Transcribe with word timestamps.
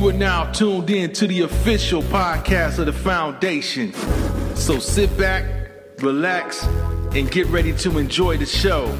You 0.00 0.08
are 0.08 0.12
now 0.14 0.50
tuned 0.50 0.88
in 0.88 1.12
to 1.12 1.26
the 1.26 1.42
official 1.42 2.00
podcast 2.04 2.78
of 2.78 2.86
the 2.86 2.92
foundation. 2.92 3.92
So 4.56 4.78
sit 4.78 5.14
back, 5.18 5.44
relax, 5.98 6.64
and 7.14 7.30
get 7.30 7.46
ready 7.48 7.74
to 7.74 7.98
enjoy 7.98 8.38
the 8.38 8.46
show. 8.46 8.86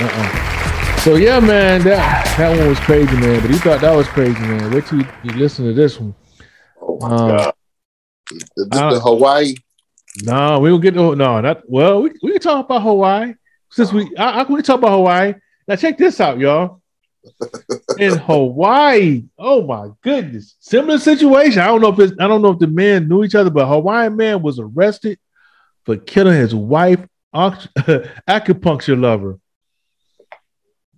Uh. 0.00 0.98
So 1.00 1.16
yeah, 1.16 1.40
man, 1.40 1.82
that 1.82 2.36
that 2.38 2.56
one 2.56 2.68
was 2.68 2.78
crazy, 2.78 3.16
man. 3.16 3.40
But 3.40 3.50
you 3.50 3.58
thought 3.58 3.80
that 3.80 3.96
was 3.96 4.06
crazy, 4.06 4.38
man. 4.38 4.70
Wait 4.70 4.86
till 4.86 5.00
you, 5.00 5.06
you 5.24 5.32
listen 5.32 5.64
to 5.66 5.72
this 5.72 5.98
one. 5.98 6.14
Oh 6.80 6.98
my 7.00 7.08
Um, 7.08 7.28
god. 7.36 7.54
The, 8.30 8.64
the, 8.64 8.76
uh, 8.76 8.94
the 8.94 9.00
Hawaii. 9.00 9.54
No, 10.22 10.60
we 10.60 10.70
don't 10.70 10.80
get 10.80 10.94
no, 10.94 11.14
no, 11.14 11.40
not 11.40 11.62
well. 11.68 12.02
We, 12.02 12.12
we 12.22 12.32
can 12.32 12.40
talk 12.40 12.64
about 12.66 12.82
Hawaii 12.82 13.34
since 13.70 13.92
we 13.92 14.14
I, 14.16 14.40
I 14.40 14.42
we 14.44 14.62
talk 14.62 14.78
about 14.78 14.90
Hawaii. 14.92 15.34
Now 15.66 15.76
check 15.76 15.98
this 15.98 16.20
out, 16.20 16.38
y'all. 16.38 16.80
In 17.98 18.16
Hawaii, 18.16 19.24
oh 19.38 19.62
my 19.66 19.90
goodness, 20.02 20.56
similar 20.58 20.98
situation. 20.98 21.60
I 21.60 21.66
don't 21.66 21.80
know 21.82 21.92
if 21.92 21.98
it's 21.98 22.12
I 22.18 22.26
don't 22.26 22.40
know 22.42 22.50
if 22.52 22.58
the 22.58 22.66
men 22.66 23.08
knew 23.08 23.24
each 23.24 23.34
other, 23.34 23.50
but 23.50 23.66
Hawaiian 23.66 24.16
man 24.16 24.42
was 24.42 24.58
arrested 24.58 25.18
for 25.84 25.96
killing 25.96 26.34
his 26.38 26.54
wife, 26.54 27.00
acupuncture 27.34 28.98
lover. 28.98 29.38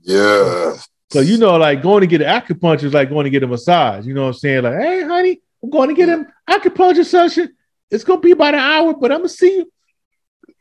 Yeah. 0.02 0.76
So 1.10 1.20
you 1.20 1.38
know, 1.38 1.56
like 1.56 1.82
going 1.82 2.00
to 2.00 2.06
get 2.06 2.22
an 2.22 2.28
acupuncture 2.28 2.84
is 2.84 2.94
like 2.94 3.10
going 3.10 3.24
to 3.24 3.30
get 3.30 3.42
a 3.42 3.46
massage. 3.46 4.06
You 4.06 4.14
know 4.14 4.22
what 4.22 4.28
I'm 4.28 4.34
saying? 4.34 4.62
Like, 4.62 4.78
hey, 4.80 5.02
honey, 5.02 5.40
I'm 5.62 5.70
going 5.70 5.88
to 5.88 5.94
get 5.94 6.08
an 6.08 6.26
acupuncture 6.48 7.04
session. 7.04 7.54
It's 7.90 8.04
gonna 8.04 8.20
be 8.20 8.30
about 8.30 8.54
an 8.54 8.60
hour, 8.60 8.94
but 8.94 9.12
I'm 9.12 9.18
gonna 9.18 9.28
see 9.28 9.56
you. 9.58 9.72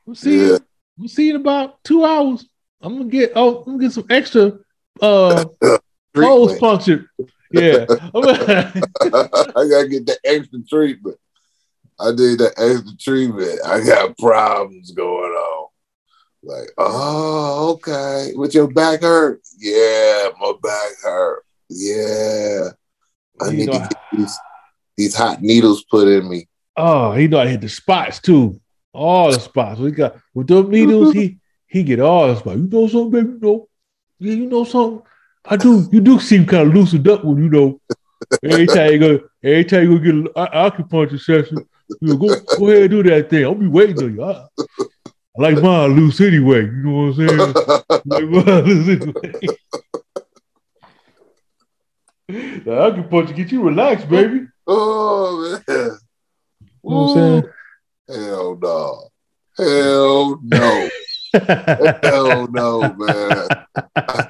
I'm 0.06 0.16
see 0.16 0.38
Yeah. 0.38 0.44
you. 0.48 0.60
I'm 1.02 1.08
see 1.08 1.30
you 1.30 1.36
in 1.36 1.42
about 1.42 1.84
two 1.84 2.06
hours. 2.06 2.48
I'm 2.80 2.96
gonna 2.98 3.10
get 3.10 3.32
oh, 3.36 3.60
I'm 3.60 3.66
gonna 3.66 3.80
get 3.80 3.92
some 3.92 4.06
extra 4.12 4.60
uh 5.02 5.46
holes 6.16 6.60
punctured. 6.60 7.08
Yeah. 7.52 7.86
I'm- 7.90 8.12
gotta 8.14 9.88
get 9.90 10.06
the 10.06 10.18
extra 10.24 10.60
treatment. 10.70 11.18
I 12.00 12.12
need 12.12 12.38
that 12.38 12.54
extra 12.58 12.96
treatment. 13.00 13.60
I 13.66 13.84
got 13.84 14.16
problems 14.20 14.92
going 14.92 15.32
on. 15.32 15.70
Like, 16.44 16.70
oh, 16.78 17.72
okay. 17.74 18.34
With 18.36 18.54
your 18.54 18.68
back 18.68 19.02
hurt? 19.02 19.42
Yeah, 19.58 20.30
my 20.40 20.54
back 20.62 20.92
hurt. 21.04 21.44
Yeah. 21.70 22.70
I 23.42 23.48
You 23.48 23.58
need 23.58 23.72
to 23.72 23.80
get 23.80 23.98
these, 24.12 24.38
these 24.98 25.16
hot 25.16 25.42
needles 25.42 25.84
put 25.86 26.08
in 26.08 26.30
me. 26.30 26.48
oh, 26.78 27.14
he 27.14 27.28
know 27.28 27.40
I 27.40 27.48
hit 27.48 27.62
the 27.62 27.70
spots 27.70 28.20
too. 28.20 28.61
All 28.94 29.32
the 29.32 29.40
spots. 29.40 29.80
We 29.80 29.92
got 29.92 30.18
with 30.34 30.48
those 30.48 30.68
needles, 30.68 31.14
he 31.14 31.40
he 31.68 31.84
get 31.84 32.00
all 32.00 32.28
the 32.28 32.36
spots. 32.36 32.58
You 32.58 32.68
know 32.68 32.88
something, 32.88 33.12
baby? 33.12 33.34
You 33.34 33.40
know, 33.42 33.70
yeah, 34.20 34.34
you 34.34 34.46
know 34.48 34.64
something. 34.64 35.02
I 35.46 35.58
do. 35.58 35.88
You 35.92 36.02
do 36.02 36.20
seem 36.20 36.46
kind 36.46 36.68
of 36.68 36.74
loosened 36.74 37.08
up 37.08 37.24
when 37.24 37.38
you 37.44 37.50
know. 37.50 37.80
Every 38.44 38.68
time 38.68 38.92
you 38.92 39.00
go, 39.00 39.20
every 39.44 39.66
time 39.66 39.84
you 39.84 39.98
go 39.98 40.04
get 40.04 40.16
an 40.16 40.28
acupuncture 40.36 41.20
session, 41.20 41.66
you 42.00 42.18
go, 42.18 42.28
go 42.58 42.68
ahead 42.68 42.84
and 42.84 42.92
do 42.92 43.04
that 43.04 43.30
thing. 43.30 43.44
I'll 43.44 43.56
be 43.56 43.68
waiting 43.68 44.04
on 44.04 44.14
you. 44.14 44.24
I, 44.24 44.48
I 44.58 45.42
like 45.42 45.62
mine 45.62 45.96
loose 45.96 46.22
anyway. 46.22 46.66
You 46.66 46.72
know 46.72 47.08
what 47.08 47.20
I'm 47.20 47.28
saying? 47.28 47.54
Like 48.06 48.46
mine 48.46 48.64
loose 48.64 48.88
anyway. 48.90 49.14
the 52.64 52.72
acupuncture 52.72 53.36
get 53.36 53.52
you 53.52 53.64
relaxed, 53.64 54.10
baby. 54.10 54.48
oh, 54.68 55.60
man. 55.68 55.68
You 55.68 55.76
know 55.76 55.98
what 56.84 56.96
I'm 56.96 57.16
saying? 57.16 57.54
Hell 58.08 58.58
no. 58.62 59.10
Hell 59.58 60.40
no. 60.44 60.90
Hell 61.34 62.48
no, 62.48 62.94
man. 62.94 63.48
I, 63.96 64.28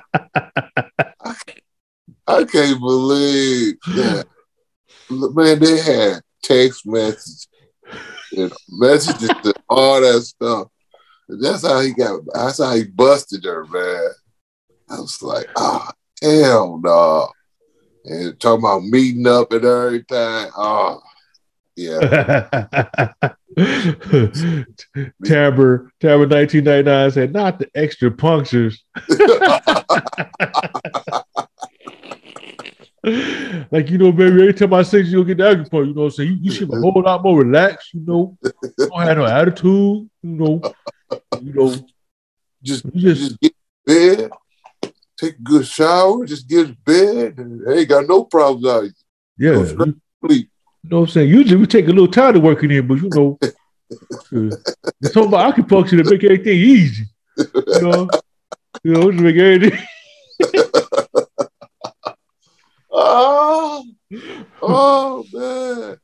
I 2.28 2.44
can't 2.46 2.80
believe 2.80 3.76
that. 3.96 4.28
Man, 5.10 5.60
they 5.60 5.82
had 5.82 6.22
text 6.44 6.86
messages 6.86 7.48
messages 8.70 9.30
and 9.44 9.54
all 9.70 10.02
that 10.02 10.22
stuff. 10.22 10.68
That's 11.28 11.66
how 11.66 11.80
he 11.80 11.94
got, 11.94 12.22
that's 12.34 12.62
how 12.62 12.76
he 12.76 12.84
busted 12.86 13.46
her, 13.46 13.66
man. 13.66 14.10
I 14.90 15.00
was 15.00 15.22
like, 15.22 15.48
oh, 15.56 15.88
hell 16.22 16.80
no. 16.84 17.32
And 18.04 18.40
talking 18.40 18.66
about 18.66 18.84
meeting 18.84 19.28
up 19.28 19.52
and 19.54 19.64
everything. 19.64 20.52
Oh, 20.58 21.02
yeah. 21.76 22.00
Tamber, 25.26 25.92
Tamber 26.00 26.28
1999 26.28 27.12
said, 27.12 27.34
not 27.34 27.60
the 27.60 27.70
extra 27.76 28.12
punctures. 28.12 28.84
like, 33.72 33.90
you 33.90 33.98
know, 33.98 34.12
baby, 34.12 34.42
every 34.42 34.54
time 34.54 34.74
I 34.74 34.84
say 34.84 35.02
you'll 35.02 35.24
get 35.24 35.38
the 35.38 35.44
acupuncture, 35.44 35.88
you 35.88 35.94
know 35.94 36.02
what 36.02 36.06
I'm 36.06 36.12
saying? 36.12 36.30
You, 36.30 36.38
you 36.42 36.52
should 36.52 36.70
be 36.70 36.78
a 36.78 36.80
whole 36.80 37.02
lot 37.02 37.24
more 37.24 37.40
relaxed, 37.40 37.94
you 37.94 38.02
know. 38.06 38.38
You 38.44 38.52
don't 38.78 39.02
have 39.02 39.18
no 39.18 39.26
attitude, 39.26 39.66
you 39.66 40.10
know. 40.24 40.62
You 41.42 41.54
know, 41.54 41.76
just 42.64 42.86
you 42.86 43.02
just 43.02 43.22
just 43.22 43.40
get 43.42 43.54
bed, 43.86 44.30
take 45.18 45.36
a 45.36 45.42
good 45.42 45.66
shower, 45.66 46.26
just 46.26 46.48
get 46.48 46.84
bed, 46.86 47.38
and 47.38 47.68
ain't 47.68 47.90
got 47.90 48.08
no 48.08 48.24
problems 48.26 48.66
out. 48.68 48.84
of 48.86 48.94
yeah. 49.38 49.54
Go 49.54 49.64
You, 49.64 49.66
straight 49.66 49.96
to 49.96 50.02
sleep. 50.28 50.51
You 50.84 50.90
know 50.90 51.00
what 51.02 51.10
I'm 51.10 51.12
saying? 51.14 51.30
Usually 51.30 51.58
we 51.58 51.68
take 51.68 51.86
a 51.86 51.90
little 51.92 52.08
time 52.08 52.34
to 52.34 52.40
work 52.40 52.64
in 52.64 52.70
here, 52.70 52.84
but 52.84 52.96
you 53.02 53.10
know, 53.10 53.38
there's 54.32 55.14
something 55.14 55.28
about 55.28 55.56
acupuncture 55.56 56.04
to 56.04 56.04
make 56.04 56.24
everything 56.24 56.58
easy. 56.58 57.06
You 57.38 57.82
know, 57.82 58.10
you 58.84 58.92
know, 58.94 59.12
just 59.12 59.24
make 59.24 59.36
everything. 59.36 59.80
Oh, 62.92 63.86
oh 64.62 65.26
man. 65.34 65.98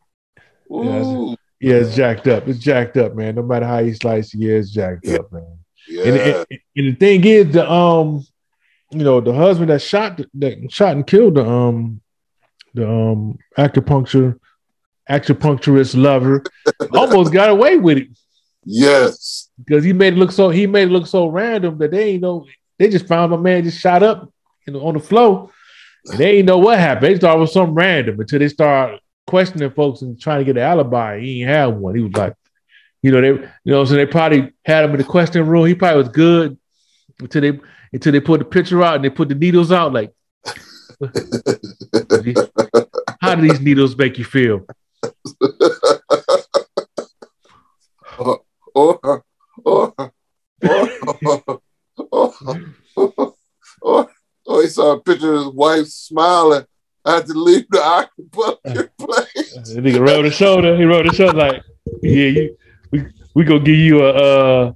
Ooh. 0.72 1.36
Yeah, 1.60 1.76
it's 1.76 1.96
jacked 1.96 2.28
up. 2.28 2.48
It's 2.48 2.60
jacked 2.60 2.98
up, 2.98 3.16
man. 3.16 3.36
No 3.36 3.42
matter 3.42 3.66
how 3.66 3.80
you 3.80 3.94
slice 3.96 4.34
it, 4.34 4.40
yeah, 4.40 4.54
it's 4.54 4.70
jacked 4.72 5.06
Yeah. 5.06 5.18
up, 5.18 5.32
man. 5.32 5.58
Yeah. 5.88 6.04
And, 6.04 6.18
and, 6.18 6.60
and 6.76 6.88
the 6.88 6.94
thing 6.94 7.24
is, 7.24 7.52
the 7.54 7.72
um, 7.72 8.26
you 8.92 9.04
know, 9.04 9.22
the 9.22 9.34
husband 9.34 9.70
that 9.72 9.82
shot 9.82 10.20
that 10.36 10.72
shot 10.72 10.96
and 10.96 11.08
killed 11.08 11.36
the 11.36 11.46
um, 11.46 12.00
the 12.74 12.88
um 12.88 13.40
acupuncture 13.58 14.40
acupuncturist 15.10 16.02
lover 16.02 16.44
almost 16.94 17.32
got 17.32 17.50
away 17.50 17.78
with 17.78 17.98
it 17.98 18.10
yes. 18.64 19.50
because 19.58 19.84
he 19.84 19.94
made 19.94 20.14
it 20.14 20.18
look 20.18 20.32
so 20.32 20.50
he 20.50 20.68
made 20.68 20.90
it 20.90 20.92
look 20.92 21.08
so 21.08 21.28
random 21.28 21.78
that 21.78 21.92
they 21.92 22.12
ain't 22.12 22.22
know 22.22 22.46
they 22.78 22.90
just 22.90 23.08
found 23.08 23.32
my 23.32 23.38
man 23.38 23.64
just 23.64 23.80
shot 23.80 24.04
up 24.04 24.32
know, 24.68 24.86
on 24.86 24.94
the 24.94 25.00
floor 25.00 25.50
they 26.16 26.38
ain't 26.38 26.48
know 26.48 26.58
what 26.58 26.80
happened. 26.80 27.06
They 27.06 27.18
thought 27.18 27.38
it 27.38 27.40
was 27.40 27.54
something 27.54 27.76
random 27.76 28.20
until 28.20 28.40
they 28.40 28.48
start 28.48 29.00
questioning 29.26 29.70
folks 29.72 30.02
and 30.02 30.20
trying 30.20 30.40
to 30.40 30.46
get 30.46 30.58
an 30.58 30.64
alibi. 30.64 31.20
He 31.20 31.42
ain't 31.42 31.50
have 31.50 31.76
one. 31.76 31.96
He 31.96 32.04
was 32.04 32.14
like, 32.14 32.34
you 33.02 33.12
know, 33.12 33.22
they 33.22 33.30
you 33.30 33.50
know, 33.66 33.86
so 33.86 33.96
they 33.96 34.06
probably 34.06 34.52
had 34.66 34.86
him 34.86 34.92
in 34.92 34.98
the 34.98 35.04
question 35.04 35.46
room. 35.46 35.66
He 35.66 35.76
probably 35.76 36.04
was 36.04 36.10
good 36.10 36.58
until 37.20 37.42
they 37.42 37.60
until 37.94 38.12
they 38.12 38.20
put 38.20 38.40
the 38.40 38.46
picture 38.46 38.84
out 38.84 38.96
and 38.96 39.04
they 39.04 39.10
put 39.10 39.30
the 39.30 39.36
needles 39.36 39.72
out. 39.72 39.94
Like, 39.94 40.14
how 43.22 43.36
do 43.36 43.48
these 43.48 43.62
needles 43.62 43.98
make 43.98 44.18
you 44.18 44.26
feel? 44.26 44.66
Or, 48.20 48.42
or, 48.74 49.00
or, 49.04 49.24
or, 49.66 49.94
or, 52.12 53.24
or, 53.82 54.10
or 54.46 54.62
he 54.62 54.68
saw 54.68 54.94
a 54.94 55.02
picture 55.02 55.34
of 55.34 55.46
his 55.46 55.54
wife 55.54 55.88
smiling. 55.88 56.66
I 57.06 57.16
had 57.16 57.26
to 57.28 57.34
leave 57.34 57.66
the 57.70 57.78
acupuncture 57.78 58.90
place. 58.98 59.54
The 59.74 59.82
nigga 59.82 60.06
rubbed 60.06 60.26
his 60.26 60.36
shoulder. 60.36 60.76
He 60.76 60.84
rolled 60.84 61.06
his 61.06 61.16
shoulder 61.16 61.38
like, 61.38 61.64
yeah, 62.02 62.28
you, 62.28 62.58
we 62.92 63.06
we 63.34 63.44
gonna 63.44 63.62
give 63.62 63.78
you 63.78 64.04
a 64.04 64.10
uh, 64.10 64.74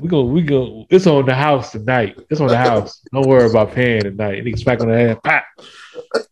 we 0.00 0.08
go 0.08 0.24
we 0.24 0.42
go. 0.42 0.86
It's 0.88 1.06
on 1.06 1.26
the 1.26 1.34
house 1.34 1.72
tonight. 1.72 2.18
It's 2.30 2.40
on 2.40 2.48
the 2.48 2.56
house. 2.56 3.02
Don't 3.12 3.26
worry 3.26 3.50
about 3.50 3.72
paying 3.72 4.02
tonight. 4.02 4.42
Nigga 4.44 4.58
smack 4.58 4.80
on 4.80 4.88
the 4.88 4.96
head. 4.96 5.22
Pop. 5.22 5.44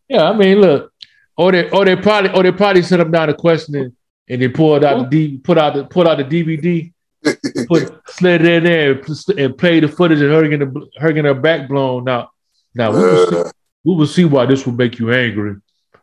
Yeah, 0.08 0.31
I 0.31 0.37
mean, 0.37 0.61
look, 0.61 0.93
or 1.37 1.53
they 1.53 1.69
or 1.71 1.85
they 1.85 1.97
probably 1.97 2.31
or 2.31 2.43
they 2.43 2.53
probably 2.53 2.83
set 2.83 3.00
him 3.00 3.11
down 3.11 3.29
to 3.29 3.35
questioning 3.35 3.94
and 4.29 4.43
they 4.43 4.49
pulled 4.49 4.85
out 4.85 4.99
the 4.99 5.09
D, 5.09 5.38
put 5.38 5.59
out 5.59 5.75
the 5.75 5.85
put 5.85 6.06
out 6.06 6.19
the 6.19 6.25
DVD, 6.25 6.93
put 7.69 8.00
slid 8.09 8.44
it 8.44 8.47
in 8.47 8.65
there 8.65 8.93
and, 8.93 9.38
and 9.38 9.59
played 9.59 9.83
the 9.85 9.88
footage 9.88 10.21
of 10.21 10.31
her 10.31 10.49
getting 10.49 10.88
her 10.99 11.09
getting 11.09 11.25
her 11.25 11.35
back 11.35 11.69
blown. 11.69 12.05
Now, 12.05 12.31
now 12.75 12.93
we 12.93 12.99
will, 12.99 13.27
see, 13.31 13.50
we 13.85 13.94
will 13.94 14.06
see 14.06 14.25
why 14.25 14.47
this 14.47 14.67
will 14.67 14.75
make 14.75 14.99
you 14.99 15.12
angry. 15.12 15.56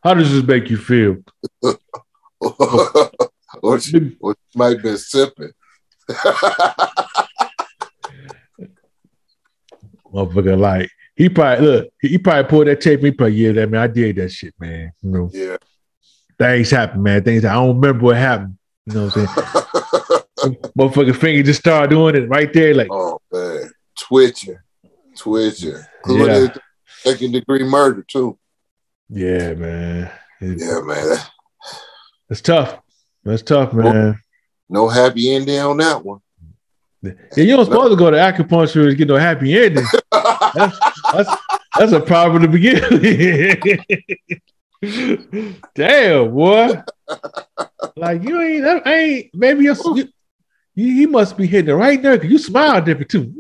How 0.03 0.13
does 0.13 0.31
this 0.31 0.43
make 0.43 0.69
you 0.69 0.77
feel? 0.77 1.17
or, 3.61 3.79
she, 3.79 4.17
or 4.19 4.33
she 4.33 4.57
might 4.57 4.83
be 4.83 4.97
sipping. 4.97 5.51
Motherfucker, 10.13 10.59
like 10.59 10.89
he 11.15 11.29
probably 11.29 11.65
look, 11.65 11.89
he 12.01 12.17
probably 12.17 12.49
pulled 12.49 12.67
that 12.67 12.81
tape. 12.81 13.01
He 13.01 13.11
probably 13.11 13.35
yeah, 13.35 13.51
that 13.53 13.69
man, 13.69 13.81
I 13.81 13.87
did 13.87 14.15
that 14.17 14.31
shit, 14.31 14.53
man. 14.59 14.91
You 15.01 15.09
know, 15.09 15.29
yeah. 15.31 15.57
things 16.39 16.71
happen, 16.71 17.03
man. 17.03 17.23
Things 17.23 17.45
I 17.45 17.53
don't 17.53 17.79
remember 17.79 18.05
what 18.05 18.17
happened. 18.17 18.57
You 18.85 18.93
know 18.95 19.05
what 19.05 19.17
I'm 19.17 19.27
saying? 19.27 20.55
Motherfucking 20.77 21.15
finger 21.15 21.43
just 21.43 21.59
start 21.61 21.89
doing 21.89 22.15
it 22.15 22.27
right 22.27 22.51
there, 22.51 22.73
like 22.73 22.89
oh 22.91 23.19
man, 23.31 23.71
twitching, 23.99 24.57
twitching. 25.17 25.77
Yeah. 26.07 26.47
second 26.87 27.31
degree 27.31 27.63
murder 27.63 28.03
too. 28.07 28.37
yeah, 29.09 29.53
man. 29.53 30.11
It- 30.41 30.59
Yeah, 30.59 30.81
man. 30.81 31.17
It's 32.29 32.41
tough. 32.41 32.79
That's 33.23 33.41
tough, 33.43 33.73
man. 33.73 34.19
No 34.69 34.87
happy 34.89 35.33
ending 35.33 35.59
on 35.59 35.77
that 35.77 36.03
one. 36.03 36.19
Yeah, 37.01 37.11
you 37.35 37.55
don't 37.55 37.65
supposed 37.65 37.91
to 37.91 37.97
go 37.97 38.09
to 38.09 38.17
acupuncture 38.17 38.89
to 38.89 38.95
get 38.95 39.07
no 39.07 39.17
happy 39.17 39.55
ending. 39.57 39.85
That's 40.11 40.79
that's 41.13 41.35
that's 41.77 41.91
a 41.91 41.99
problem 41.99 42.41
to 42.43 42.47
begin 42.47 42.81
with. 44.81 45.59
Damn, 45.75 46.33
boy. 46.33 46.81
Like 47.95 48.23
you 48.23 48.41
ain't, 48.41 48.63
that 48.63 48.85
ain't 48.87 49.33
maybe 49.33 49.65
you're, 49.65 49.75
you, 49.95 50.09
he 50.75 51.05
must 51.05 51.37
be 51.37 51.45
hitting 51.47 51.69
it 51.69 51.77
right 51.77 52.01
there 52.01 52.17
because 52.17 52.31
you 52.31 52.37
smile 52.37 52.81
different 52.81 53.09
too. 53.09 53.33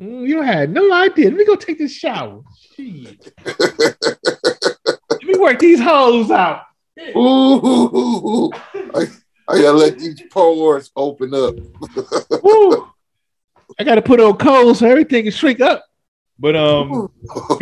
Mm, 0.00 0.26
You 0.26 0.42
had 0.42 0.70
no 0.70 0.92
idea. 0.92 1.26
Let 1.26 1.36
me 1.36 1.44
go 1.44 1.54
take 1.56 1.78
this 1.78 1.92
shower. 1.92 2.42
Shit. 2.74 3.32
Let 3.46 5.22
me 5.22 5.34
work 5.38 5.58
these 5.58 5.80
holes 5.80 6.30
out. 6.30 6.62
Ooh, 7.16 8.50
I, 8.74 9.06
I 9.48 9.60
gotta 9.60 9.72
let 9.72 9.98
these 9.98 10.22
pores 10.30 10.90
open 10.96 11.32
up. 11.34 11.54
I 13.78 13.84
got 13.84 13.94
to 13.94 14.02
put 14.02 14.20
on 14.20 14.36
cold 14.36 14.76
so 14.76 14.86
everything 14.86 15.24
can 15.24 15.32
shrink 15.32 15.60
up. 15.60 15.84
But 16.38 16.56
um, 16.56 17.10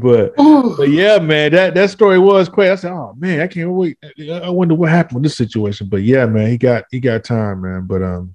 but 0.00 0.34
but 0.76 0.88
yeah, 0.88 1.18
man, 1.18 1.52
that 1.52 1.72
that 1.74 1.90
story 1.90 2.18
was 2.18 2.48
crazy. 2.48 2.70
I 2.70 2.74
said, 2.76 2.92
oh 2.92 3.14
man, 3.18 3.40
I 3.40 3.46
can't 3.46 3.70
wait. 3.70 3.98
I 4.30 4.50
wonder 4.50 4.74
what 4.74 4.90
happened 4.90 5.16
with 5.16 5.24
this 5.24 5.36
situation. 5.36 5.88
But 5.88 6.02
yeah, 6.02 6.26
man, 6.26 6.50
he 6.50 6.58
got 6.58 6.84
he 6.90 7.00
got 7.00 7.24
time, 7.24 7.62
man. 7.62 7.86
But 7.86 8.02
um, 8.02 8.34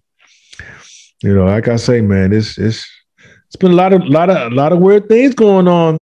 you 1.24 1.34
know, 1.34 1.46
like 1.46 1.68
I 1.68 1.78
say, 1.78 2.02
man, 2.02 2.34
it's 2.34 2.58
it's 2.58 2.86
it's 3.48 3.56
been 3.56 3.72
a 3.72 3.76
lot 3.76 3.94
of 3.94 4.06
lot 4.06 4.30
of 4.30 4.52
a 4.52 4.56
lot 4.56 4.74
of 4.74 4.80
weird 4.80 5.08
things 5.08 5.34
going 5.34 5.68
on 5.68 5.98